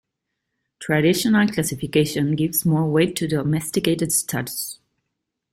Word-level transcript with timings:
Traditional 0.79 1.47
classification 1.47 2.35
gives 2.35 2.65
more 2.65 2.89
weight 2.89 3.15
to 3.17 3.27
domesticated 3.27 4.11
status. 4.11 4.79